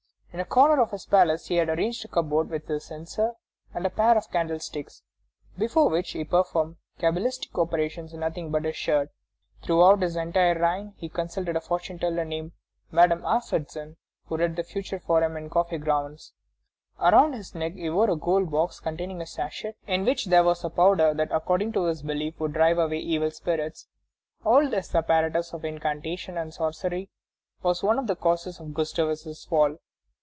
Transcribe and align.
In 0.33 0.39
a 0.39 0.45
corner 0.45 0.81
of 0.81 0.91
his 0.91 1.05
palace 1.05 1.47
he 1.47 1.55
had 1.55 1.67
arranged 1.67 2.05
a 2.05 2.07
cupboard 2.07 2.49
with 2.49 2.69
a 2.69 2.79
censer 2.79 3.33
and 3.73 3.85
a 3.85 3.89
pair 3.89 4.17
of 4.17 4.31
candlesticks, 4.31 5.03
before 5.57 5.89
which 5.89 6.11
he 6.11 6.23
performed 6.23 6.77
cabalistic 6.99 7.53
operations 7.59 8.13
in 8.13 8.21
nothing 8.21 8.49
but 8.49 8.63
his 8.63 8.77
shirt. 8.77 9.09
Throughout 9.61 10.01
his 10.01 10.15
entire 10.15 10.57
reign 10.57 10.93
he 10.95 11.09
consulted 11.09 11.57
a 11.57 11.59
fortune 11.59 11.99
teller 11.99 12.23
named 12.23 12.53
Madame 12.91 13.25
Arfwedsson, 13.25 13.97
who 14.27 14.37
read 14.37 14.55
the 14.55 14.63
future 14.63 14.99
for 15.01 15.21
him 15.21 15.35
in 15.35 15.49
coffee 15.49 15.77
grounds. 15.77 16.31
Around 16.97 17.33
his 17.33 17.53
neck 17.53 17.73
he 17.73 17.89
wore 17.89 18.09
a 18.09 18.15
gold 18.15 18.49
box 18.49 18.79
containing 18.79 19.21
a 19.21 19.25
sachet 19.27 19.75
in 19.85 20.05
which 20.05 20.27
there 20.27 20.45
was 20.45 20.63
a 20.63 20.69
powder 20.69 21.13
that, 21.13 21.27
according 21.33 21.73
to 21.73 21.87
his 21.87 22.01
belief, 22.03 22.39
would 22.39 22.53
drive 22.53 22.77
away 22.77 22.99
evil 22.99 23.31
spirits. 23.31 23.89
All 24.45 24.69
this 24.69 24.95
apparatus 24.95 25.51
of 25.51 25.65
incantation 25.65 26.37
and 26.37 26.53
sorcery 26.53 27.09
was 27.63 27.83
one 27.83 27.99
of 27.99 28.07
the 28.07 28.15
causes 28.15 28.61
of 28.61 28.73
Gustavus's 28.73 29.43
fall. 29.43 29.75